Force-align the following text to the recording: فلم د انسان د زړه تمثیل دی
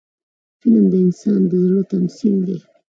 فلم 0.59 0.85
د 0.91 0.93
انسان 1.05 1.41
د 1.49 1.51
زړه 1.65 1.81
تمثیل 1.91 2.37
دی 2.47 2.57